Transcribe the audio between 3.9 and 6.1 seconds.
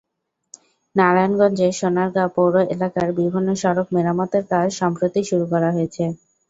মেরামতের কাজ সম্প্রতি শুরু করা হয়েছে।